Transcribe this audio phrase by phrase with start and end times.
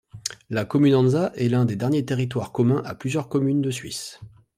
[0.49, 4.19] La comunanza est l'un des derniers territoires communs à plusieurs communes de Suisse.